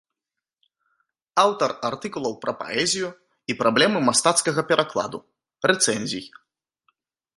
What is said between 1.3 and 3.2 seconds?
Аўтар артыкулаў пра паэзію